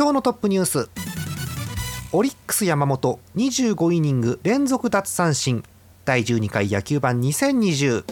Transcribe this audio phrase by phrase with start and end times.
[0.00, 0.88] 今日のトップニュース。
[2.12, 5.62] オリックス山本25イニング連続奪三振。
[6.06, 8.04] 第12回野球盤2020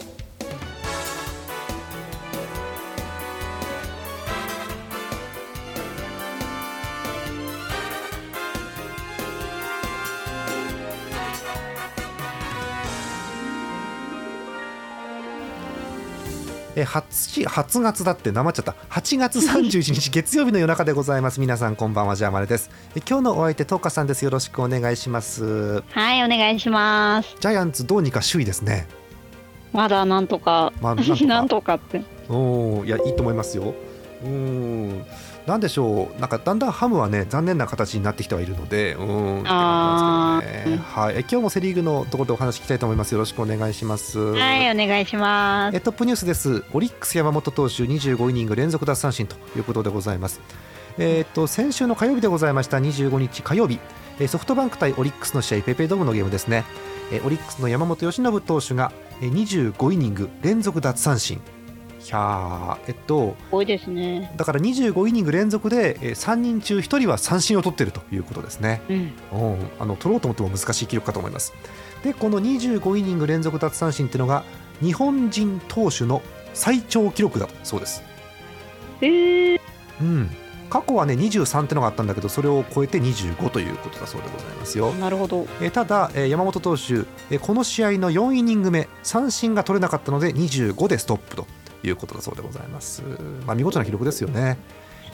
[16.79, 18.71] え初初月だってなまっちゃった。
[18.89, 21.41] 8月31日月曜日の夜中でございます。
[21.41, 22.15] 皆さんこんばんは。
[22.15, 22.69] ジャーマネです。
[22.95, 24.23] え今日のお相手トーカさんです。
[24.23, 25.81] よろしくお願いします。
[25.91, 27.35] はい、お願いします。
[27.41, 28.87] ジャイアンツどうにか首位ですね。
[29.73, 31.23] まだなんとか、まあなんとか。
[31.27, 32.01] なんとかって。
[32.29, 33.73] おーいやいいと思いますよ。
[34.23, 35.05] うん
[35.47, 36.19] なんでしょう。
[36.19, 39.49] なんかだんだんハムはね残念な形になってきてはいるのでうんね。
[39.49, 41.17] はい。
[41.17, 43.13] え今日もセリーグのところでお話聞きたいと思います。
[43.13, 44.19] よろしくお願いします。
[44.19, 45.75] はい、お願いします。
[45.75, 46.63] えトップニュースです。
[46.73, 50.41] オリックス山本投手25イニング連続奪三振ということでございます。
[50.97, 53.79] えー、と先週の火曜日でございました25日火曜日。
[54.19, 56.65] えーソフトバンク対オリックスの試合ペイペイドームのゲームですね。
[57.11, 61.41] えーオリックスの山本由伸投手がえー25イニング連続奪三振
[62.05, 64.31] いやーえっと多いですね。
[64.37, 68.81] だから25イニング連続でえー3人中1人は三振を取っているということですね。
[68.89, 68.95] うん。
[69.33, 71.53] うん、あの取ろうと思っても難しい記録かと思います。
[72.03, 74.43] でこの25イニング連続奪三振っていうのが
[74.81, 76.21] 日本人投手の
[76.53, 78.01] 最長記録だそうです、
[79.01, 79.59] えー、
[80.01, 80.29] うん、
[80.69, 84.91] 過去はね23ってのがあったんだけどそれを超えて25ということだそうでございますよ。
[84.93, 85.47] なるほど。
[85.61, 86.93] えーただ、えー山本投手、
[87.29, 91.47] えーこの試合の4イニング目三振が取れなかったので25でストップと
[91.83, 93.01] いうことだそうでございます、
[93.45, 94.57] まあ、見事な記録ですよね。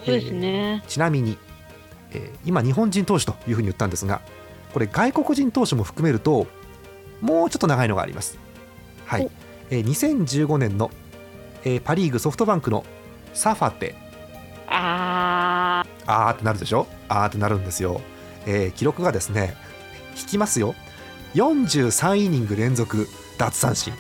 [0.06, 0.84] そうですね。
[0.88, 1.38] ちなみに、
[2.12, 4.22] えー今日本人投手というふうに言ったんですが
[4.74, 6.48] これ外国人投手も含めると
[7.22, 8.38] もうちょっと長いのがあります。
[9.06, 9.26] はい。
[9.26, 9.32] お、
[9.70, 10.92] えー2015年の、
[11.64, 12.86] えーパ・リーグソフトバンクの
[13.34, 13.96] サファテ。
[14.68, 16.88] ああーってなるでしょ？
[17.10, 18.02] あーってなるんですよ、
[18.46, 19.56] えー記録がですね
[20.18, 20.76] 引きますよ。
[21.36, 23.94] 43イニング連続奪三振。
[23.94, 23.98] ー、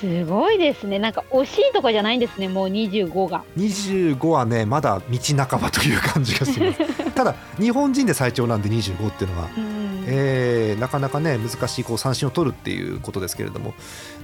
[0.00, 0.98] すごいですね。
[0.98, 2.48] なんか惜しいとこじゃないんですね。
[2.48, 3.44] もう25が。
[3.56, 9.86] 25はねまだ道半ばという感じがします ただ日本人で最長なんで25っていうのはうん。
[10.08, 13.74] えーなかなかね難しいこう三振を取るっていうことですけれども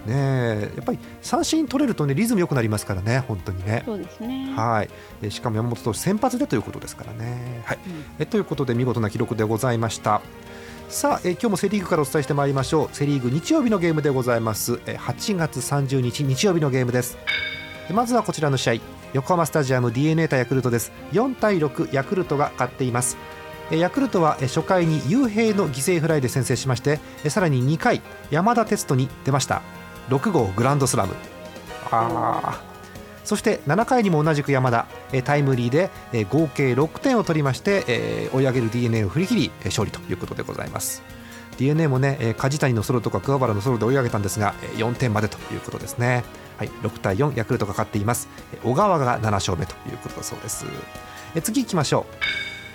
[0.07, 3.83] ねやっぱり三振取れるとねリズム良くなりますからね本当にね。
[3.85, 4.53] そうですね。
[4.55, 4.91] はい、
[5.23, 7.63] えーしかも山本投手先発でということですからね。
[7.65, 10.21] はい、うんえということで見事な記録でございました。
[10.93, 12.89] さあ、えー今日もセ・リーグからお伝えしてまいりましょう。
[12.95, 14.79] セ・リーグ日曜日のゲームでございます。
[14.85, 17.17] えー8月30日日曜日のゲームです。
[17.95, 18.75] まずはこちらの試合。
[19.15, 20.93] 横浜スタジアム d n a 対ヤクルトです。
[21.13, 23.17] 4対6ヤクルトが勝っています。
[23.71, 29.63] ヤクルトは初回に雄平の犠牲フライで先制しましてさらに2回山田哲人に出ました。
[30.11, 31.15] 6号グランドスラム。
[31.91, 32.72] あー。
[33.25, 34.87] そして7回にも同じく山田。
[35.25, 35.91] タイムリーで
[36.31, 41.03] 合計6点を取りまして追い上げる d n a を振り切り勝利ということでございます。
[41.59, 46.25] D n a もね梶谷のソロとか桑原のソロで追い上げたんですが4点までということですね。
[46.59, 48.29] はい、6対4ヤクルトが勝っています。
[48.63, 50.65] 小川が7勝目ということだそうです。
[51.43, 52.07] 次行きましょ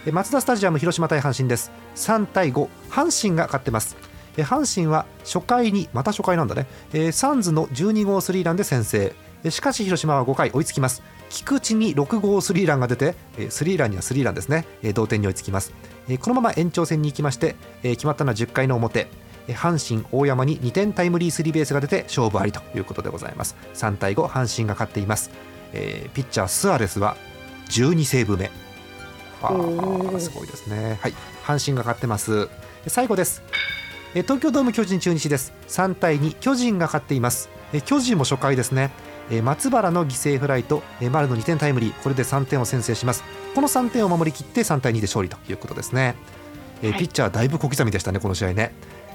[0.06, 0.12] う。
[0.12, 1.72] マツダスタジアム広島対阪神です。
[1.96, 3.97] 3対5阪神が勝ってます。
[4.38, 9.16] 阪神は初回にまた初回なんだね、えーサンズの12号スリーランで先制。
[9.49, 11.01] しかし広島は5回追いつきます。
[11.29, 14.65] 菊池に6号スリーランが出てえースリーランにはスリーランですね。
[14.81, 15.73] えー同点に追いつきます。
[16.07, 19.07] えーこのまま延長戦に行きましてえー決まったのは10回の表。
[19.47, 23.55] えー阪神大山に2点タイムリースリーベースが出て勝負ありということでございます。
[23.75, 25.29] 3対5阪神が勝っています。
[25.73, 27.15] えーピッチャースアレスは
[27.69, 28.49] 12セーブ目。
[29.41, 29.49] あ
[30.19, 30.97] すごいですね。
[31.01, 31.13] はい。
[31.45, 32.49] 阪神が勝ってます。
[32.87, 33.43] 最後です。
[34.16, 35.53] えー東京ドーム巨人中日です。
[35.67, 37.49] 3対2巨人が勝っています。
[37.73, 38.91] えー巨人も初回ですね
[39.29, 41.94] えー松原の犠牲フライとえー丸の2点タイムリー。
[42.02, 43.24] これで3点を先制します。
[43.56, 46.16] この3点を守りきって3対2で勝利ということですね。
[46.82, 47.00] えーはい。
[47.00, 48.74] ピッチャーだいぶ小刻みでしたねこの試合ね。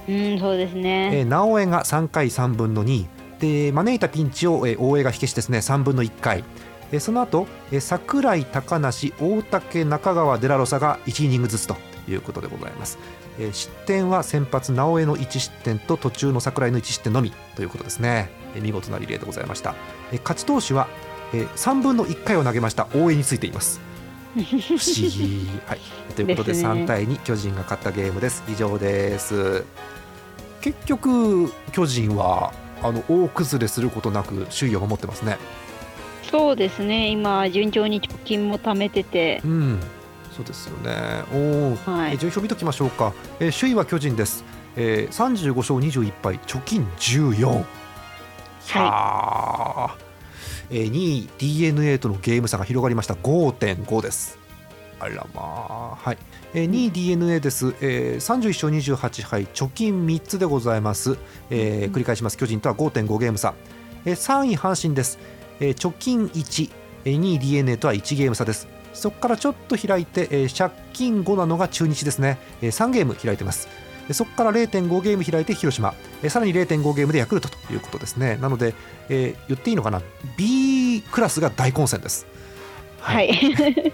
[0.09, 1.11] うん、そうですね。
[1.19, 3.07] えー直江が3回3分の2
[3.39, 6.45] で招いたピンチを、えー大江が火消しですね3分の1回、
[6.93, 11.77] えーその後、えー櫻井高梨大竹中川デラロサが1イニングずつと
[12.09, 12.99] いうことでございます、
[13.39, 19.75] えー失点は先発直江の1失点と途中の櫻井の1失点のみということですね、えー見事なリレーでございました、
[20.13, 20.89] えー勝ち投手は、
[21.33, 22.89] えー3分の1回を投げました。
[22.95, 23.81] 大江についています。
[24.35, 25.49] 不思議。
[25.67, 25.81] はい。
[26.15, 26.69] ということでですね。
[26.69, 28.43] 3対2巨人が勝ったゲームです。
[28.49, 29.65] 以上です。
[30.61, 32.53] 結局巨人は
[32.83, 35.39] あの大崩れすることなく首位を守ってますね。
[36.31, 39.81] そうですね、今、順調に貯金も貯めてて、うん。
[40.35, 41.25] そうですよね。
[41.35, 42.15] おお、はい。
[42.15, 44.45] え順位表見ときましょうか、えー首位は巨人です、
[44.77, 47.65] えー、35勝21敗貯金14
[48.69, 49.99] はあ、
[50.71, 53.15] えー、2位 d n a とのゲーム差が広がりました。
[53.15, 54.39] 5.5です。
[55.01, 56.19] あらまあはい、
[56.55, 61.19] えー、2位 d n a です、えー、31勝28敗貯金3つでございます、
[61.51, 62.39] えーうん繰り返します。
[62.39, 63.55] 巨人とは5.5ゲーム差、
[64.05, 65.19] えー、3位阪神です、
[65.61, 66.71] えー貯金1、
[67.05, 68.69] えー2位 d n a とは1ゲーム差です。
[68.95, 73.67] そこからちょっと開いて、えー借金5なのが中日ですね、えー3ゲーム開いてます。
[73.67, 78.37] でそこから0.5ゲーム開いて広島、えーさらに0.5ゲームでヤクルトということですね。
[78.37, 78.75] なので、
[79.09, 80.03] えー言っていいのかな
[80.37, 82.27] ？B クラスが大混戦です。
[83.01, 83.33] はい、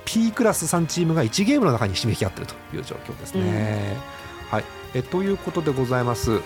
[0.05, 3.96] P クラス3チームが1ゲームの中にひしめき合っているという状況ですね。
[4.50, 4.64] はい、
[4.94, 6.40] えということでございます、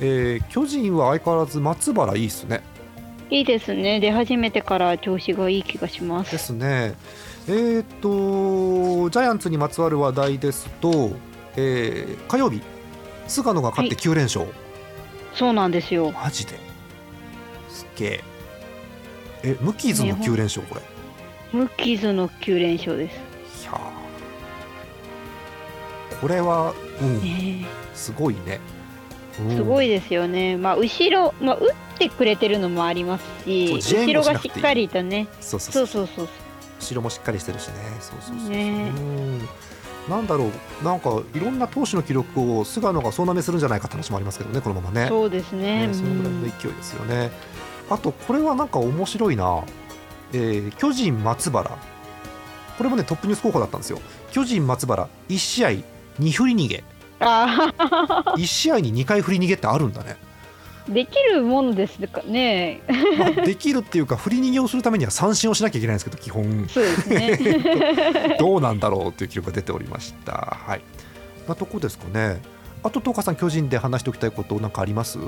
[0.00, 2.62] えー巨人は相変わらず松原いいっすね。
[3.30, 6.22] いいですね、出始めてから調子がいい気がしま。
[6.22, 6.94] ですすね。
[7.46, 11.10] えー、とジャイアンツにまつわる話題ですと、
[11.56, 12.62] えー火曜日
[13.28, 14.46] 菅野が勝って9連勝、
[15.34, 16.58] そうなんですよ、マジで。
[17.68, 18.24] すっげえ。
[19.44, 20.80] え無傷の9連勝これ、
[21.52, 23.62] 無傷の9連勝です。
[23.62, 23.78] いやー。
[26.20, 28.60] これは、うん、ねすごいね。
[29.40, 29.56] うん。
[29.56, 36.28] すごいですよね、まあ、後ろ、まあ、打ってくれてるのもありますし、後ろがしっかりとね、そうそうそそううそうそう、
[36.80, 37.74] 後ろもしっかりしてるしね。
[38.00, 39.48] そうそうそうそう、ねうん
[40.08, 40.50] なんだろ
[40.82, 45.08] うなんかいろんな投手の記録を菅野が総なめするんじゃないかって話もありますけどねこのままね。
[45.08, 47.30] そうですね、ねそのぐらいのうん勢いですよね、
[47.90, 49.64] あとこれはなんか面白いな、
[50.32, 51.70] えー巨人松原。
[52.78, 54.00] これもねトップニュース候補だったんですよ。
[54.30, 55.68] 巨人松原1試合
[56.20, 56.84] 2振り逃げ。
[57.20, 57.72] あ
[58.36, 60.27] 1試合に2回振り逃げってあるんだね、ー
[60.88, 62.80] できるものですかね、
[63.18, 66.66] まあできるっていうか振り逃げをするためには三振をしなきゃいけないんですけど基本。
[66.68, 70.56] そうですね、 どうなんだろうという記録が出ておりました。
[70.66, 70.80] はい。
[71.46, 72.40] なとこですかね。
[72.82, 75.18] あと、東花さん、巨人で話しておきたいこと、なんかあります？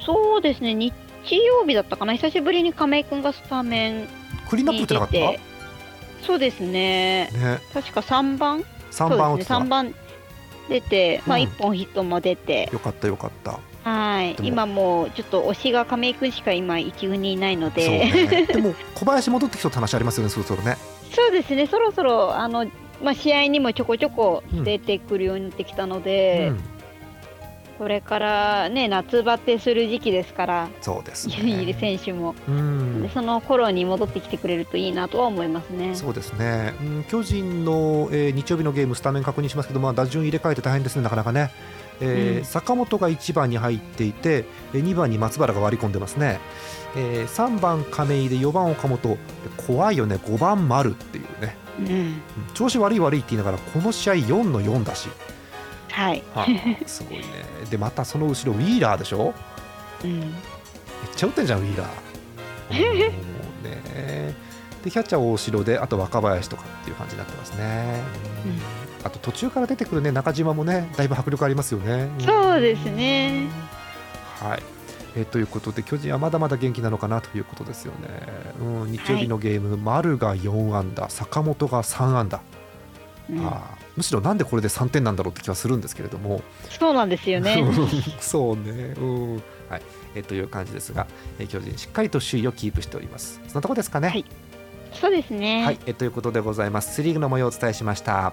[0.00, 0.92] そうですね、日
[1.30, 4.08] 曜日だったかな、久しぶりに亀井君がスタメン
[4.48, 6.26] クリーンアップにってなかった？
[6.26, 9.94] そうですね、ね、確か3番、三番ね、3番
[10.68, 11.44] 出て、まあ、うん。
[11.44, 13.58] 1本ヒットも出て、よかった、よかった。
[13.84, 18.46] はい今もうちょっと推しが亀井君しか今、一軍にいないので、ね。
[18.46, 20.76] でも、小林戻ってきそうって話ありますよね、そろそろね。
[21.10, 22.66] そうですね、そろそろあの、
[23.02, 26.60] まあ、試合にもちょこちょこ出てくるようになってきたので、うん、
[27.78, 31.76] これからね、夏バテする時期ですから、そうですいるね。
[31.78, 33.10] 選手も、うんで。
[33.10, 35.94] その頃に戻ってきてくれるといいなとは思いますね。
[35.96, 41.50] そうですね、うん、巨人の、えー日曜日のゲームスタメン確認しますけど、まあ、打順入れ替えて大変ですね、なかなかね、
[42.02, 42.44] えーうん。
[42.44, 44.44] 坂本が1番に入っていて、
[44.74, 46.40] えー2番に松原が割り込んでますね、
[46.96, 49.16] えー3番亀井で4番岡本、
[49.66, 52.22] 怖いよね、5番丸っていうね、うん、うん
[52.54, 55.08] 調子悪い悪いって言いながら、この試合4の4だし、
[55.90, 56.46] はい、はあ
[56.86, 57.24] すごいね、
[57.70, 59.32] で、またその後ろ、ウィーラーでしょ、
[60.04, 60.30] うん、めっ
[61.14, 61.88] ちゃ打ってんじゃん、ウィーラー。
[63.06, 63.12] も
[63.62, 64.34] うね。
[64.82, 68.00] でキャッチャー大城であと若林とかっていう感じになってますね、
[68.44, 72.10] うんあと途中から出てくるね中島もねだいぶ迫力ありますよね。
[72.20, 73.48] そうですね。
[74.40, 74.62] はい。
[75.14, 78.08] えーということで巨人はまだまだ元気なのかなということですよね、
[78.60, 82.40] うん、日曜日のゲーム、丸が4安打坂本が3安打、
[83.30, 83.46] うん。
[83.46, 86.40] あーむしろなんでこれで3点なんだろうって気はするんですけれども、
[86.70, 87.62] そうなんですよね。
[88.20, 89.34] そうね、うん。
[89.68, 89.82] はい。
[90.14, 91.06] えーという感じですが、
[91.38, 93.38] えー巨人しっかりと首位をキープしております。
[93.48, 94.24] そんなとこですかね、はい。
[94.94, 95.62] そうですね。
[95.64, 96.94] はい、えということでございます。
[96.94, 98.32] セリーグの模様をお伝えしました。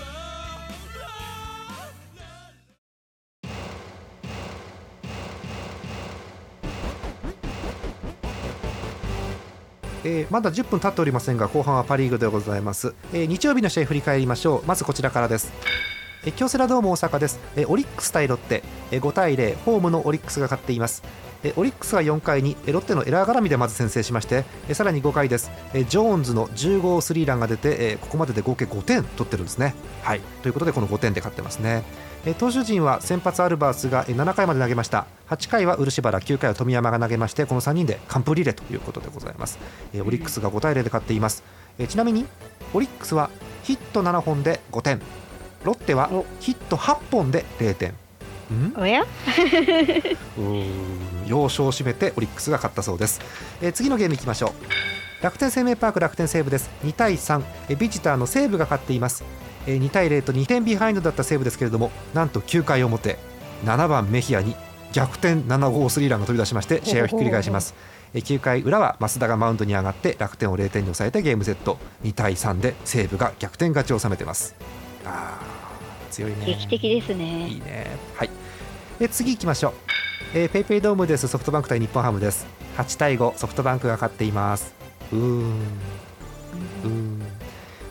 [10.11, 14.65] えーまだ10分経っておりませんが後半はパ・リーグでございます、えー日曜日の試合振り返りましょう。
[14.65, 15.51] まずこちらからです。
[16.25, 17.39] え京セラドーム大阪です。
[17.55, 18.63] えオリックス対ロッテ。
[18.91, 21.01] え5対0ホームのオリックスが勝っています。
[21.43, 25.49] えオリックスは4回にえロッテのエラー絡みでまず先制しましてえさらに5回です。
[25.73, 29.73] えジョーンズの10号スリーランが出てえここまでで合計5点取ってるんですね。
[30.03, 30.21] はい。
[30.41, 31.83] ということでこの5点で勝ってますね。
[32.37, 35.07] 投手陣は先発アルバースがえ7回まで投げました。
[35.29, 39.57] 8回は漆原9回は富山が投げましてこの3人で完封リレーということでございます。
[39.93, 41.43] えオリックスが5対0で勝っています。
[41.79, 42.25] えちなみに
[42.73, 43.31] オリックスは
[43.63, 45.01] ヒット7本で5点。
[45.63, 46.25] ロッテはお。
[46.39, 47.91] ヒット8本で0点。
[48.53, 48.73] ん？
[48.77, 49.03] おや？
[51.25, 53.19] 要所を締めてオリックスが勝ったそうです、
[53.61, 54.53] えー次のゲームいきましょ
[55.19, 55.23] う。
[55.23, 56.69] 楽天生命パーク楽天西武です。
[56.83, 59.23] 2対3、えービジターの西武が勝っています、
[59.67, 63.17] えー2対0と2点ビハインドだった西武ですけれどもなんと9回表
[63.65, 64.55] 7番メヒアに
[64.91, 67.73] 逆転7号スリーランが飛び出しまして試合をひっくり返します
[68.13, 74.55] えー9回裏は増田がマウンドに上がって楽天を0点に抑えてゲームセット2対3で西武が逆転勝ちを収めてます
[75.05, 77.87] あー強いね劇的ですいねいね。
[78.17, 78.29] はい。
[78.99, 79.73] え次行きましょう。
[80.33, 81.27] えー、ペイペイドームです。
[81.29, 82.45] ソフトバンク対日本ハムです。
[82.77, 84.73] 8対5、ソフトバンクが勝っています。
[85.11, 85.21] うーん。
[85.23, 87.10] うーん。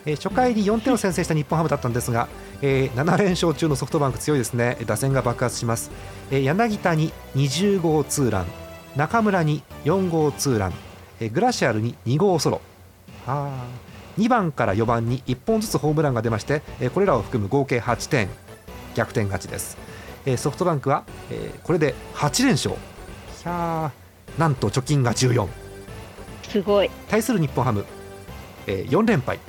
[0.05, 2.27] えー初回に4点を先制した日本ハムだったんですが、
[2.61, 4.77] えー7連勝中のソフトバンク強いですね。
[4.85, 5.91] 打線が爆発します。
[6.31, 8.45] えー柳田に20号ツーラン、
[8.95, 10.73] 中村に4号ツーラン、
[11.19, 12.61] えーグラシアルに2号ソロ。
[13.27, 18.29] あー2番から4番に1本ずつホームランが出まして、えーこれらを含む合計8点
[18.95, 19.77] 逆転勝ちです、
[20.25, 22.75] えーソフトバンクは、えーこれで8連勝
[24.37, 25.47] なんと貯金が14
[26.49, 27.85] すごい対する日本ハム、
[28.67, 29.39] えー4連敗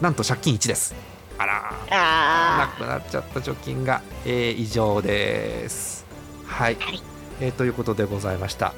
[0.00, 0.94] なんと借金1です。
[1.38, 1.62] あら。
[1.86, 1.90] ー。
[1.90, 6.04] なあくなっちゃった貯金が、えー以上です。
[6.46, 7.00] はい、はい。
[7.40, 8.72] えーということでございました。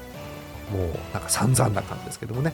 [0.71, 2.53] もうなんか散々な感じですけどもね、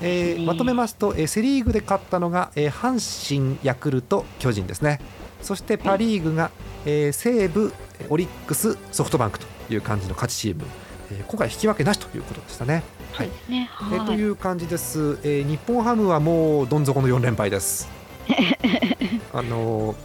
[0.00, 5.00] えーねまとめますと、えーセ・リーグで勝ったのが、えー阪神、ヤクルト、巨人ですね。
[5.42, 6.50] そしてパ・リーグが、
[6.86, 7.72] えー西武、
[8.08, 10.64] オリックス、ソフトバンクという感じの勝ちチーム、
[11.10, 12.82] えー今回引き分けなしということでしたね。
[13.14, 13.28] あ、はい。
[13.28, 13.70] そうですね。
[13.80, 14.06] えーはい。
[14.06, 17.88] という感じです、えー日本ハムはもうどん底の4連敗です。
[19.32, 19.96] あのー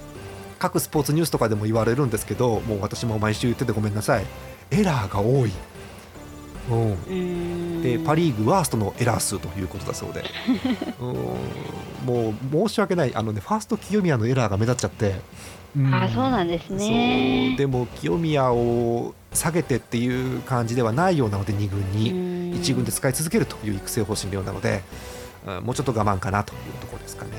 [0.60, 4.25] 各スポーツニュースとかでも言われるんですけどもう私も毎週言っててごめんなさい。
[4.72, 5.51] エラーが多い、
[6.70, 6.75] う
[7.13, 10.24] ん、でパ・リーグワーストのエラー数ということだそうで。
[11.00, 11.15] うん。
[12.06, 12.34] も
[12.65, 13.15] う申し訳ない。
[13.15, 15.15] あの、ね、ファースト清宮のエラーが目立っちゃって、
[15.77, 16.77] うんあ、そうなんですそう。
[16.77, 17.56] ね。
[17.58, 25.19] でも清宮を下げてっていう感じではないようなので2軍に1軍で使い続けるという育成方針のようなので、うん
[25.63, 27.31] もうちょっと我慢かなというところですかね。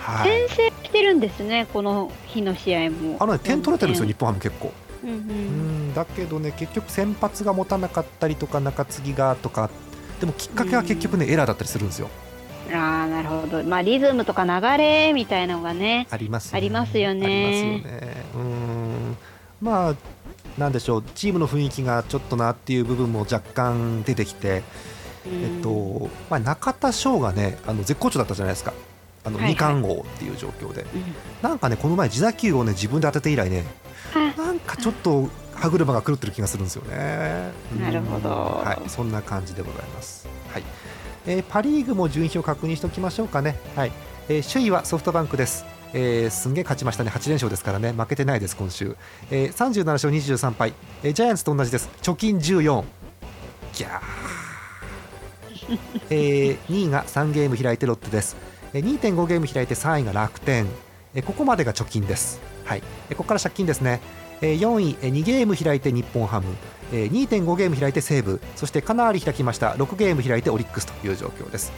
[0.00, 3.16] はい、先制してるんですね、この日の試合も。
[3.20, 4.72] あのね点取れてるんですよ、日本ハム結構。
[5.04, 9.70] うんううんんだけどね結局先発が持たなかったりとか中継ぎがとか
[10.20, 12.08] でもきっかけは結局ねエラーだったりするんですよ。
[12.72, 13.62] ああ、なるほど。
[13.62, 16.08] まあ、リズムとか流れみたいなのがね。
[16.10, 18.24] ありますありますよねありますよね。
[18.34, 19.16] うん
[19.60, 19.94] まあ
[20.58, 24.62] なんでしょうチームの雰囲気がちょっとなっていう部分も若干出てきて、
[25.26, 28.72] えっとまあ、中田翔がねあの絶好調だったじゃないですか。
[29.24, 30.88] あのはいはい二冠王っていう状況で、うん、
[31.42, 33.64] なんかねこの前自打球をね自分で当てて以来ね
[34.14, 37.50] あなんかちょっと歯車が狂ってる気がするんですよね。
[37.80, 38.32] なるほどう
[38.62, 40.28] んはい、そんな感じでございます。
[40.52, 40.62] はい。
[41.26, 43.58] えーパリーグも順位表確認しておきましょうかね。
[43.74, 43.92] はい。
[44.28, 45.75] えー首位はソフトバンクです。
[45.92, 47.10] えーすんげえ勝ちましたね。
[47.10, 47.92] 8連勝ですからね。
[47.92, 48.96] 負けてないです今週。
[49.30, 51.88] えー37勝23敗、えージャイアンツと同じです。
[52.02, 52.84] 貯金14。
[53.74, 54.00] ギャー。
[56.10, 58.36] えー2位が3ゲーム開いてロッテです。
[58.72, 60.66] えー2.5ゲーム開いて3位が楽天。
[61.14, 62.40] えーここまでが貯金です。
[62.64, 62.82] はい。
[63.08, 64.00] えーここから借金ですね。
[64.42, 66.46] えー4位、えー2ゲーム開いて日本ハム、
[66.92, 71.72] えー2.5ゲーム開いて西武、そしてかなり開きました6ゲーム開いてオリックスという状況です。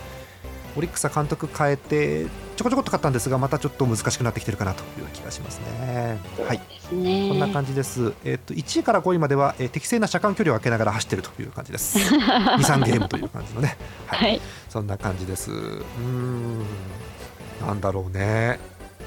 [0.78, 6.18] オリックスは監督変えてちょこちょこっと勝ったんですがまたちょっと難しくなってきてるかなという気がしますね。
[6.46, 6.60] はい。
[6.88, 8.12] こんな感じです。
[8.24, 11.98] えっと1位から5位までは、えー適正な車間距離を空けながら走ってるという感じです。
[12.00, 13.76] 2、3ゲームという感じのね。
[14.06, 14.40] はいはい。
[14.68, 15.50] そんな感じです。
[15.50, 16.64] うーん、
[17.66, 18.60] なんだろうね。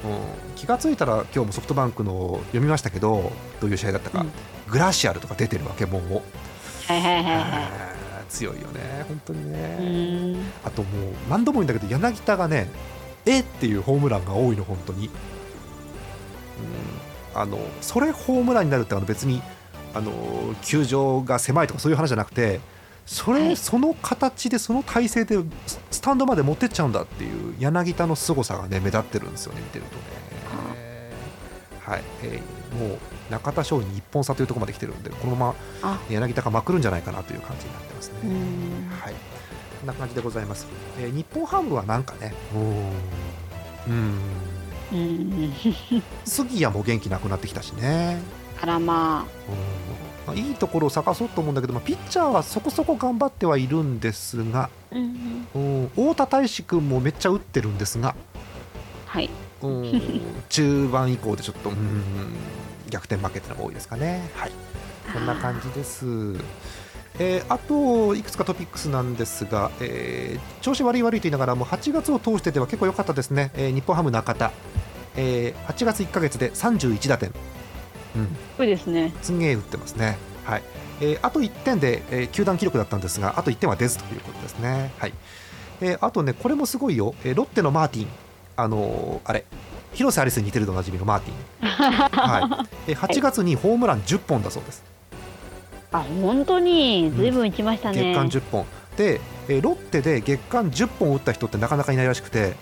[0.04, 4.32] うん、気がついたら今日もソフトバンクの読みましたけどどういう試合だったか、うん
[4.68, 6.02] グラシアルとか出てるわけもう、
[6.86, 7.91] はいはいはいはあー
[8.32, 9.04] 強いよね。
[9.08, 10.36] 本当にね。
[10.64, 12.68] あともう何度も言うんだけど柳田がね
[13.26, 15.12] えっていうホームランが多いの本当に、うん、
[17.40, 19.42] あのそれホームランになるってあの別に
[19.94, 20.10] あの
[20.62, 22.60] 球場が狭いとかそういう話じゃなくて
[23.04, 23.56] それ、はい。
[23.56, 25.36] その形でその体勢で
[25.66, 30.02] ススタンドまで持ってっちゃうんだっていう柳田の凄さがね目立ってるんですよね見てるとね。
[31.84, 32.98] はい、えーもう
[33.30, 38.14] 中田翔に1本差というところまで来てるんでこのままあ、柳田がまくるんじゃないかなという感じになってますね。
[38.24, 38.30] うん。
[39.00, 39.18] はい、こ
[39.84, 40.66] んな感じでございます。
[41.00, 42.60] えー日本ハムはなんかね、うー。
[42.60, 43.94] ん、うーん。
[44.92, 45.52] うん
[46.24, 48.20] 杉谷も元気なくなってきたしね、
[48.60, 58.14] あらまうんまあ、いいところを探そうと思うんだけど、まあ、ピッチャーはそこそこ頑張ってはいるんですが、あ、うん、うん、太田大志君もめっちゃ打ってるんですが、
[59.06, 59.26] はい。
[59.26, 59.30] うん、
[60.48, 61.76] 中盤以降でちょっと、うん、
[62.90, 64.30] 逆転負けっていうのが多いですかね。
[64.34, 64.52] はい。
[65.12, 66.06] こんな感じです。
[67.18, 74.50] えーあといくつかトピックスなんですが、えー調子悪い悪いと言いながらも8月を通してでは結構良かったですね、えー日本ハム中田、
[75.16, 77.32] えー8月1か月で31打点、
[78.16, 79.12] うん、そうですね。
[79.20, 80.62] すんげえ打ってますね、はい。
[81.00, 85.12] えーあと1点で、えー球団記録だったんですがあと1点は出ずということですね、はい。
[85.82, 88.08] えーあとねこれもすごいよ、えーロッテのマーティン、
[88.56, 89.44] あのーあれ
[89.94, 92.68] 広瀬アリスに似てるとおなじみのマーティン、はい。
[92.88, 94.82] えー8月にホームラン10本だそうです。
[95.92, 97.12] あ本当に？
[97.14, 98.64] ずいぶん打ちましたね、月間10本。
[98.96, 102.54] で、えーロッテで月間10本打った人ってなかなかいないらしくて、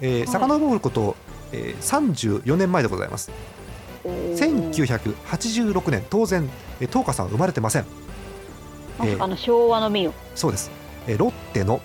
[0.00, 0.26] えー、はい。
[0.28, 1.16] 遡ること、
[1.52, 3.30] えー34年前でございます。
[4.04, 4.72] おー。
[4.74, 6.48] 1986年当然、
[6.80, 7.86] えー、東花さんは生まれてません。
[8.98, 10.70] まさかの昭和の名誉そうです、
[11.06, 11.80] えーロッテの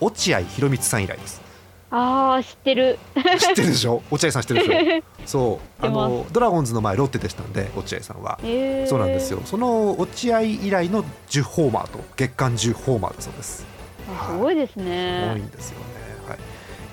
[0.00, 1.42] 落合博満さん以来です
[1.90, 2.98] ああ知ってる。
[3.38, 4.02] 知ってるでしょ？
[4.10, 5.02] 落合さん知ってるでしょ？
[5.26, 5.86] そう。
[5.86, 9.40] あのドラゴンズの前ロッテでしたんで落合さんはえー、そうなんですよ。
[9.44, 13.64] その落合以来の10ホーマーと月間10ホーマーだそうです。
[14.10, 14.84] あすごいです多い。
[14.84, 15.84] ねんですよね、
[16.28, 16.38] はい、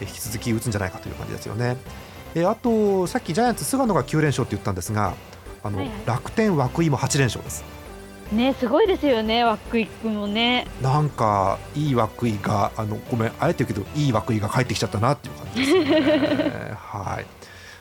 [0.02, 1.78] え引き続き打つんじゃないかという感じですよね。
[2.36, 5.14] えあと、さっきジャイアンツ、菅野が9連勝って言ったんですが、
[5.64, 5.96] あのはいはい。
[6.06, 7.64] 楽天、涌井も8連勝です。
[8.32, 10.68] ねすごいですよねワックイックもね。
[10.82, 16.74] なんか、いい涌井が、あのごめん、あえて言うけど、いい涌井が帰ってきちゃったなっていう感じですね。
[16.76, 17.26] はい。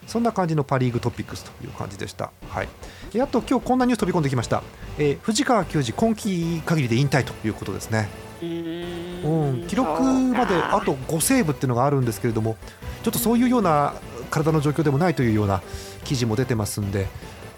[0.07, 2.31] そんな感じのパ・リーグトピックスという感じでした。
[2.49, 2.69] はい、
[3.15, 4.63] えあと、今日こんなニュース飛び込んできました、
[4.99, 8.09] えー藤川球児、今季限りで引退ということですね。
[8.43, 12.57] ううん、記録まであとと5セーブっていうのがあるんですけれども、
[13.03, 13.95] ちょっとそういうような
[14.31, 15.63] 体の状況でもないというような
[16.05, 17.07] 記事も出てますんで、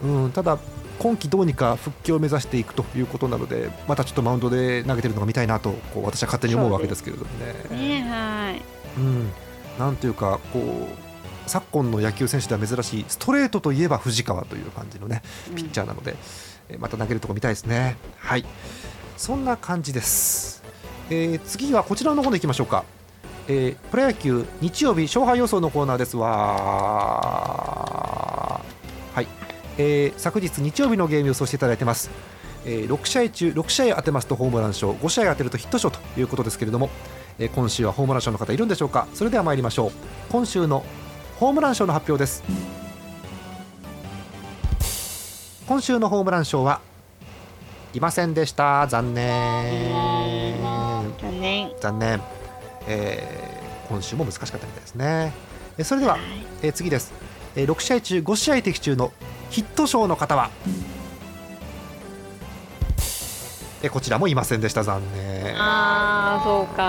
[0.02, 0.59] うん、ただ、
[0.99, 7.31] 今季どうにか復帰を目指していくということなので、またちょっとマウンドで投げてるのが見たいなと、こう私は勝手に思うわけですけれども
[7.71, 8.00] ね。
[8.00, 8.62] ねはい。
[8.97, 9.31] うん、
[9.79, 10.62] なんというかこう
[11.47, 15.23] 昨今の野球選手では珍しいストレートといえば藤川という感じのね
[15.54, 16.17] ピッチャーなので、
[16.69, 17.97] えーまた投げるとこ見たいですね。
[18.19, 18.45] はい。
[19.17, 20.63] そんな感じです、
[21.09, 22.85] えー次はこちらの方でいきましょうか、
[23.49, 26.17] えープロ野球日曜日勝敗予想のコーナーです。
[26.17, 27.85] わはい、
[29.78, 32.10] えー昨日日曜日のゲーム予想していただいてます、
[32.65, 36.91] えー6試合中6試合当てますとホームラン賞5試合当てるとヒット賞ということですけれども、
[37.39, 39.06] えー今週はホームラン賞の方いるんでしょうか？
[39.15, 39.93] それでは参りましょう。
[40.30, 40.84] 今週の
[41.39, 42.43] ホームラン賞の発表です。
[45.67, 46.80] 今週のホームラン賞は
[47.93, 48.86] いませんでした。
[48.86, 49.93] 残念。
[51.21, 51.71] 残念。
[51.80, 52.21] 残念、
[52.86, 53.56] えー
[53.89, 55.32] 今週も難しかったみたいですね。
[55.78, 56.19] えーそれでは、
[56.62, 57.12] えー次です、
[57.54, 59.12] えー6試合中5試合的中の
[59.50, 60.50] ヒット賞の方は、
[63.82, 66.82] えーこちらもいませんでした残念ああそうか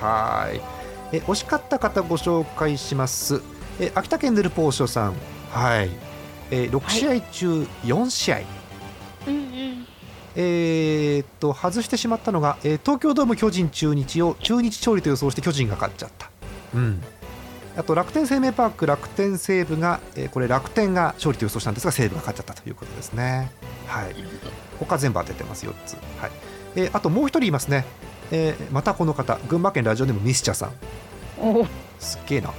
[0.00, 0.60] はい。
[1.16, 3.42] え惜しかった方ご紹介します。
[3.78, 5.14] え秋田県ヌルポーショさん。
[5.50, 5.90] はい。
[6.50, 8.40] えー6試合中4試合。
[9.28, 9.86] うんうん
[10.38, 16.28] えーっと外してしまったのが、えー東京ドーム巨人中日を中日勝利と予想して巨人が勝っちゃった。
[16.74, 17.02] うん。
[17.76, 23.50] あと楽天生命パーク楽天西武が、えーこれ楽天が勝利と予想したんですが西武が勝っちゃったということですね。
[23.86, 24.14] はい。
[24.80, 25.94] 他全部当ててます4つ。
[26.20, 26.30] はい。
[26.76, 27.84] えーあともう一人いますね。
[28.30, 30.70] えーまたこの方群馬県ラジオネームミスチャさん。
[32.00, 32.50] すっげえな、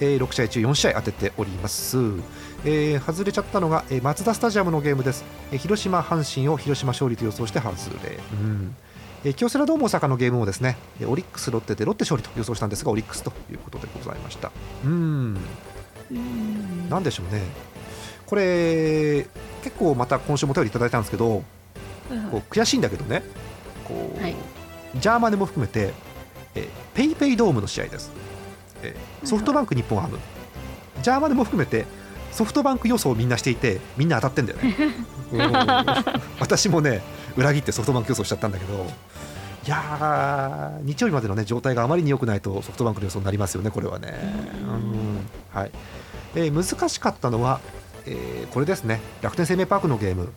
[0.00, 1.98] えー6試合中4試合当てております、
[2.64, 8.74] えー外れちゃったのが、えーマツダスタジアムのゲームです、えー広島阪神を広島勝利と予想して外れ、うん
[9.24, 14.50] えー京セラドーム大阪のゲームもですねえーオリックスロッテでロッテ勝利と予想したんですがオリックスということでございました。
[14.84, 15.38] うん。
[16.10, 17.42] うんなんでしょうね。
[18.26, 19.26] これ
[19.62, 21.44] 結構また今週もお便りいただいたんですけどこ
[22.32, 23.22] う悔しいんだけどね。
[23.84, 24.34] こう、はい。
[24.96, 25.92] ジャーマネも含めて、
[26.54, 28.10] えーペイペイドームの試合です、
[28.82, 30.18] えーソフトバンク日本ハム、
[31.02, 31.86] ジャーマネも含めて
[32.32, 34.76] ソフトバンク予想をみんなしていてみんな当たってんだよね。
[35.32, 35.52] うん。
[36.40, 37.00] 私もね
[37.36, 38.86] 裏切ってソフトバンク予想しちゃったんだけど
[39.64, 44.12] いやー日曜日までの、ね、状態があまりに良くないとソフトバンクの予想になりますよねこれはね、
[44.64, 45.20] うん
[45.52, 45.70] はい。
[46.34, 47.60] えー難しかったのは、
[48.06, 49.00] えーこれですね。
[49.22, 50.32] 楽天生命パークのゲーム。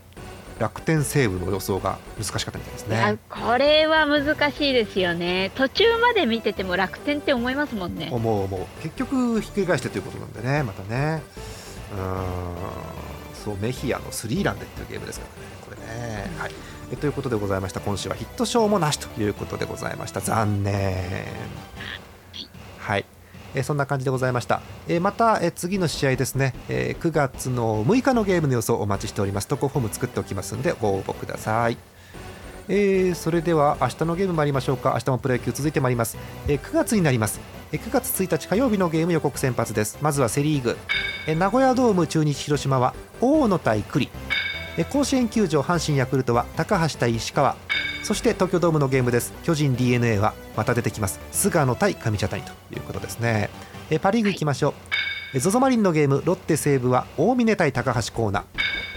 [0.60, 3.18] 楽天西武の予想が難しかったみたいですね。
[3.30, 5.52] これは難しいですよね。
[5.56, 8.10] 途中まで見てても楽天って思いますもんね。
[8.12, 8.66] 思う思う。
[8.82, 11.22] 結局ひっくり返してということなんでねまたね。
[11.94, 13.06] うーん。
[13.44, 16.52] そうメヒアのスリーランでっていうゲームですからねこれね、はい
[16.92, 17.80] えということでございました。
[17.80, 20.22] 今週はヒット賞もなしということでございました。
[20.22, 21.26] 残念。
[22.80, 23.06] はい、
[23.56, 29.48] えそんな感じでございました、えまた、え次の試合ですね、え9月の6日のゲームの予想をお待ちしております。
[29.48, 31.78] 投稿フォーム作っておきますのでご応募ください。
[32.68, 34.92] えーそれでは明日のゲーム参りましょうか。
[34.94, 36.18] 明日もプロ野球続いてまいります、
[36.48, 37.40] えー9月になります、
[37.72, 39.98] えー9月1日火曜日のゲーム予告先発です。
[40.02, 40.78] まずはセ・リーグ、
[41.26, 44.10] えー名古屋ドーム中日広島は大野対栗
[44.84, 47.56] 甲子園球場阪神ヤクルトは高橋対石川。
[48.04, 49.34] そして東京ドームのゲームです。
[49.44, 51.20] 巨人 d n a はまた出てきます。
[51.32, 53.50] 菅野対上茶谷ということですね。
[53.90, 54.74] えパ・リーグ行きましょ
[55.34, 58.46] う、ZOZO マリンのゲームロッテ西武は大峰対高橋光成。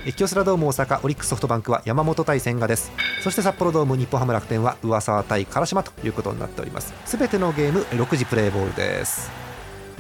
[0.05, 2.91] えー京セラドーム大阪オリックスソフトバンクは山本対千賀です。
[3.23, 6.93] そして札幌ドーム日本ハム楽天は上沢対唐島ということになっております。
[7.07, 9.31] すべてのゲーム6時プレーボールです。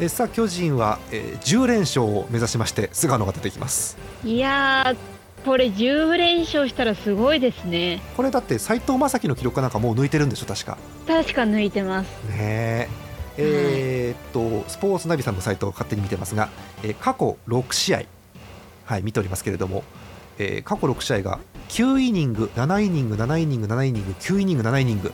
[0.00, 3.96] えさあ巨人は、えー10連勝を目指しまして菅野が出てきます。
[4.24, 4.94] いや、
[5.48, 8.02] これ10連勝したらすごいですね。
[8.18, 12.08] これだって斉藤正樹の記録なんかもう抜いてるんでしょ確か確か抜いてます。
[12.28, 12.88] ね
[13.38, 14.28] ええー
[14.60, 16.50] っとスポーツナビさんのサイトを勝手に見てますが、
[16.82, 18.02] えー過去6試合
[18.84, 19.84] はい見ておりますけれども、
[20.38, 21.38] えー過去6試合が
[21.70, 25.12] 9イニング7イニング7イニング7イニング9イニング7イニング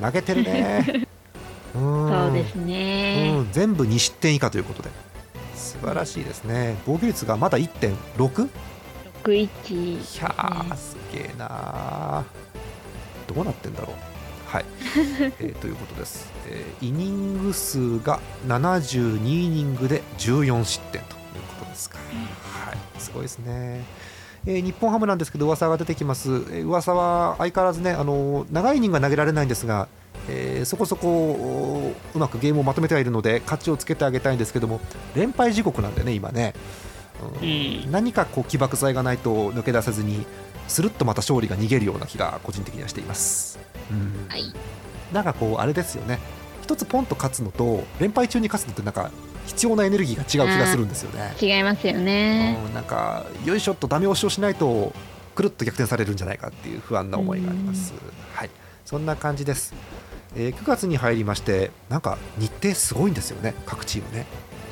[0.00, 1.06] 投げてるね
[1.74, 3.34] うそうですね。
[3.36, 4.88] うん全部2失点以下ということで
[5.54, 8.48] 素晴らしいですね防御率がまだ 1.6?
[9.24, 9.42] 61。
[9.42, 13.34] いやーすげえなー。
[13.34, 14.18] どうなってんだろう。
[14.48, 14.64] はい、
[15.40, 23.84] えーということです、えーイニング数が72イニングで14失点ということですか、はい、すごいですね、
[24.46, 29.86] えー日本ハムなんですけど噂が出てきます、えー噂は相変わらずねあのー長いイニングは投げられないんですが
[30.30, 34.80] えーそこそこおうまくゲームをまとめてはいるので勝ちをつけてあげたいんですけども
[35.14, 36.54] 連敗時刻なんでね今ね、
[37.40, 37.48] うん。
[37.48, 40.26] うん何かこう起爆剤がないと抜け出せずに
[40.68, 43.58] スルッとまた勝利が逃げるような気が個人的にはしています、
[43.90, 44.26] うん。
[44.28, 44.52] はい。
[45.12, 46.18] なんかこうあれですよね。
[46.62, 49.10] 一つポンと勝つのと連敗中に勝つのってなんか
[49.46, 52.58] 必要なエネルギーが違う気がするんですよね、違いますよね。
[52.66, 52.74] うん。
[52.74, 54.92] なんかよいしょっとダメ押しをしないと
[55.34, 57.94] くるっと逆転されるんじゃないかっていう不安な思いがあります、
[58.34, 58.50] はい。
[58.84, 59.72] そんな感じです、
[60.36, 63.54] えー9月に入りましてなんか日程すごいんですよね。
[63.64, 64.26] 各チームね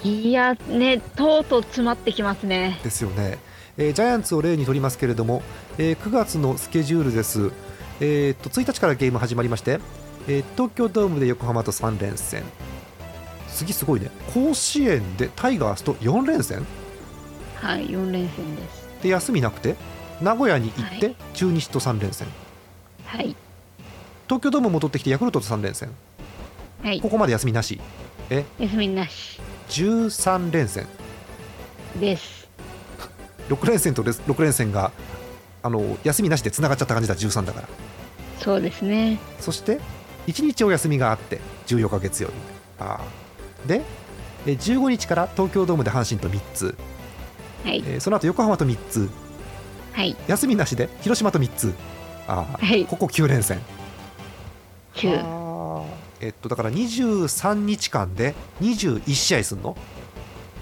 [0.04, 2.78] いや、ね、とうとう詰まってきますね。
[2.82, 3.38] ですよね、
[3.76, 5.42] えージャイアンツを例にとりますけれども、
[5.78, 7.50] えー9月のスケジュールです、
[8.00, 9.80] えーと1日からゲーム始まりまして、
[10.28, 12.42] えー東京ドームで横浜と3連戦。
[13.48, 14.10] 次すごいね。
[14.34, 16.66] 甲子園でタイガースと4連戦？
[17.56, 18.86] はい、4連戦です。
[19.02, 19.76] で休みなくて
[20.20, 22.28] 名古屋に行って、は中日と3連戦。
[23.06, 23.34] はい。
[24.26, 25.90] 東京ドーム戻ってきてヤクルトと3連戦。
[26.82, 27.00] はい。
[27.00, 27.08] こ。
[27.08, 27.80] こまで休みなし。
[28.28, 28.44] え？
[28.58, 30.86] 休みなし13連戦。
[32.00, 32.48] です。
[33.48, 34.90] 6連戦と6連戦が
[35.62, 37.68] あの休みなしでつながっちゃった感じだ13だから。
[38.40, 39.18] そうですね。
[39.40, 39.80] そして
[40.26, 42.34] 1日お休みがあって14日月曜日。
[42.80, 43.68] あー。
[43.68, 43.82] で
[44.46, 46.76] えー15日から東京ドームで阪神と3つ、
[47.64, 47.82] はい。
[47.86, 49.08] えーその後横浜と3つ。
[49.92, 50.16] はい。
[50.28, 51.74] 休みなしで広島と3つ。
[52.28, 52.84] あー、はい。
[52.86, 53.60] ここ9連戦。
[54.94, 55.45] 9。
[56.20, 59.76] えっとだから23日間で21試合すんの？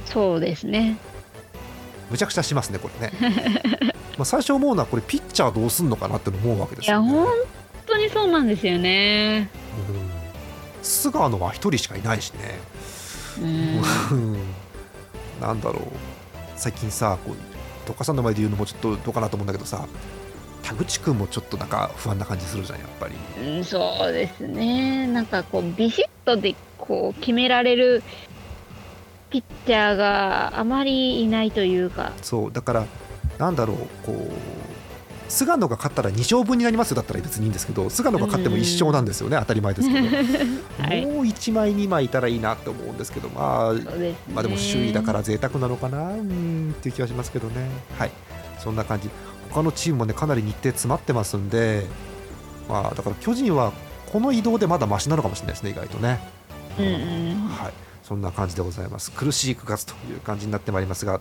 [0.07, 0.97] そうですね。
[2.11, 3.13] むちゃくちゃしますねこれね。
[4.19, 7.27] まあ最初思うのはこれピッチャーどうすんのかなって思うわけでいや、すよ、ね、本
[7.87, 9.49] 当にそうなんですよね。
[9.89, 10.11] うん。
[10.83, 12.59] 菅野は1人しかいないしね。
[13.41, 13.83] うん。
[14.11, 14.39] うん。
[15.41, 15.83] なんだろう。
[16.57, 17.37] 最近さこう
[17.89, 19.87] どかさんの前で言うのもちょっとどうかなと思うんだけどさ
[20.65, 23.15] 田口君もちょっとなんか不安な感じするじゃんやっぱり。
[23.57, 25.07] うんそうですね。
[25.07, 28.03] なんかこう、ビシッとでこう決められる
[29.31, 32.87] ピッチャーがあまりいないというか、そうだから
[33.39, 34.33] なんだろうこう
[35.29, 36.97] 菅野が勝ったら2勝分になりますよ。
[36.97, 39.37] だったら別にいいんですけど菅野が勝っても1勝なんですよね。
[39.41, 40.07] 当たり前ですけど、
[40.83, 41.07] はい。
[41.07, 44.15] もう1枚2枚いたらいいなって思うんですけどまあね。
[44.33, 45.99] まあでも首位だから贅沢なのかな？
[46.13, 47.69] うんっていう気はしますけどね。
[47.99, 48.11] はい。
[48.61, 49.11] そんな感じ
[49.55, 51.85] 他のチームもねかなり日程詰まってますんで
[52.69, 53.73] まあだから巨人は
[54.13, 56.19] この移動でまだマシなのかもしれないですね意外とね。
[56.79, 57.49] うんうん。
[57.49, 57.73] はい。
[58.03, 59.11] そんな感じでございます。
[59.13, 61.21] 苦しい9月という感じになってまいりますが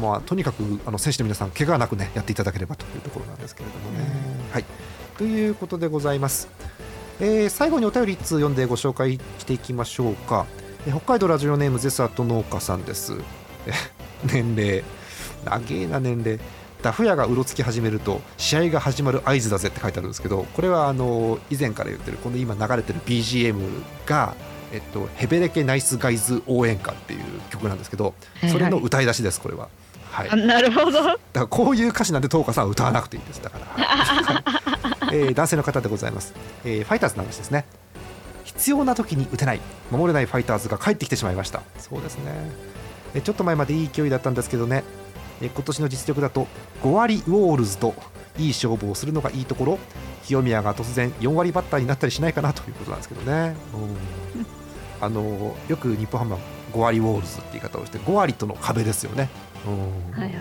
[0.00, 4.06] まあとにかくあの選手の皆さん怪我なくねやっていただければというところなんですけれどもね。
[4.52, 4.64] はい。
[5.18, 6.48] ということでございます。
[7.20, 10.46] えー最後にお便り1通読んでご紹介していきましょうか、
[10.86, 13.14] えー北海道ラジオネームゼスアット農家さんです。
[13.66, 13.72] え
[14.24, 14.84] 年齢。
[15.44, 16.40] 長えな年齢
[16.86, 24.36] ダフ屋がうろつき始めると試合が始まる合図だぜって書いてあるんですけどこれはあの以前から言ってるこの今流れてる BGM が、
[24.72, 28.14] えっと、ヘベレケナイスガイズ応援歌っていう曲なんですけど
[28.52, 29.68] それの歌い出しですこれは。
[30.12, 31.02] はい、あなるほど。
[31.02, 33.42] だからこういう歌詞なんで東花さんは歌わなくていいんです。
[33.42, 37.64] だから、は いえー男性の方でございます、えーファイターズの話ですね。
[38.44, 41.62] 必要な時に打てない守れないファイターズが帰ってきてしまいました。
[41.80, 42.30] そうですね。
[43.16, 44.84] えちょっと前までいい勢いだったんですけどね
[45.40, 46.46] え今年の実力だと
[46.82, 47.94] 5割ウォールズと
[48.38, 49.78] いい勝負をするのがいいところ。
[50.26, 54.46] 清宮が突然4割バッターになったりしないかなということなんですけどね、うん。
[55.00, 56.38] あのよく日本ハムは
[56.72, 59.28] 5割ウォールズって言い方をして5割との壁ですよね、
[59.64, 60.20] うん。
[60.20, 60.32] はいはい。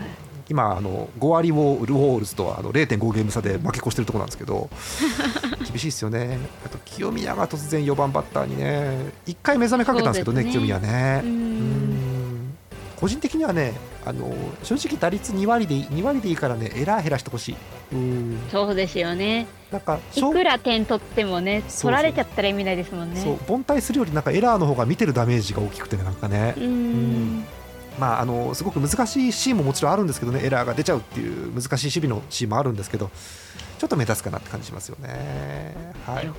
[0.49, 4.69] 今あの5割ウォールウォールズとはあの0.5ゲーム差で負け越してるところなんですけど
[5.65, 6.39] 厳しいですよね。
[6.65, 11.23] あと清宮が突然4番バッターにね1回目覚めかけたんですけどねそうです清宮ね。
[12.95, 13.73] 個人的にはね
[14.05, 17.55] あの正直打率2割でいい2割でいいからねエラー減らしてほしい
[17.93, 19.47] うんそうですよね。
[19.71, 23.19] なんかいくら点取ってもね、取られちゃったら意味ないですもんね。
[23.19, 27.45] そう凡退するよりなんかエラーの方が見てるダメージが大きくてねなんかねうーん。
[27.99, 33.09] まあ、あのすごく難しいシーンももちろんあるんですけどねエラーが出ちゃうっていう難しい守備のシーンもあるんですけど
[33.79, 35.75] ちょっと目立つかなって感じしますよね。
[36.05, 36.25] はない。
[36.25, 36.35] はい、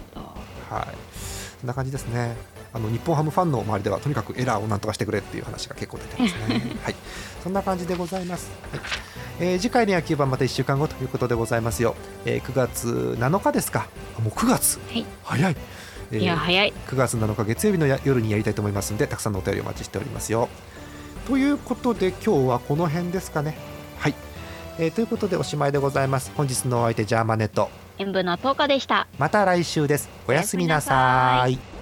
[1.60, 2.36] そんな感じですね
[2.72, 6.60] あの日本ハムファンの周りではとにかくエラーをなんとかしてくれっていう話が結構出てますね。
[6.84, 6.94] はい、
[7.42, 8.50] そんな感じでございます。
[8.70, 8.80] はい
[9.38, 11.94] えー次回の野球版また1週間後ということでございますよ。
[12.24, 13.86] えー9月7日ですか。
[14.18, 14.78] あもう9月。
[14.90, 15.56] はい早い。
[16.12, 16.72] えーいや、早い。
[16.88, 20.48] 9月7日月曜日のや夜にやりたいと思いますのでたくさんのお便りお待ちしておりますよ。
[21.26, 23.56] ということで今日はこの辺ですかね。
[23.98, 24.14] はい、
[24.78, 26.30] えーということでおしまいでございます。
[26.36, 29.06] 本日のお相手ジャーマネット塩分の10日でした。
[29.18, 30.09] また来週です。
[30.26, 31.75] おやすみなさい。